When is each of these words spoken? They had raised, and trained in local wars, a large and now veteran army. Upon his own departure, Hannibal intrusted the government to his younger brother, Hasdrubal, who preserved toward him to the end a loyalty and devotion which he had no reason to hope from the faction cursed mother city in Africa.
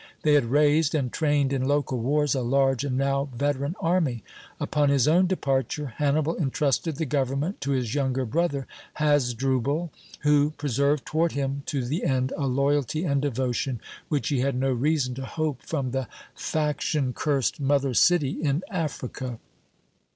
They 0.23 0.33
had 0.33 0.45
raised, 0.45 0.95
and 0.95 1.13
trained 1.13 1.53
in 1.53 1.67
local 1.67 1.99
wars, 1.99 2.33
a 2.33 2.41
large 2.41 2.83
and 2.83 2.97
now 2.97 3.25
veteran 3.37 3.75
army. 3.79 4.23
Upon 4.59 4.89
his 4.89 5.07
own 5.07 5.27
departure, 5.27 5.93
Hannibal 5.97 6.33
intrusted 6.37 6.95
the 6.95 7.05
government 7.05 7.61
to 7.61 7.69
his 7.73 7.93
younger 7.93 8.25
brother, 8.25 8.65
Hasdrubal, 8.95 9.91
who 10.21 10.53
preserved 10.57 11.05
toward 11.05 11.33
him 11.33 11.61
to 11.67 11.85
the 11.85 12.03
end 12.03 12.33
a 12.35 12.47
loyalty 12.47 13.03
and 13.03 13.21
devotion 13.21 13.79
which 14.09 14.29
he 14.29 14.39
had 14.39 14.55
no 14.55 14.71
reason 14.71 15.13
to 15.13 15.23
hope 15.27 15.61
from 15.61 15.91
the 15.91 16.07
faction 16.33 17.13
cursed 17.13 17.59
mother 17.59 17.93
city 17.93 18.41
in 18.41 18.63
Africa. 18.71 19.37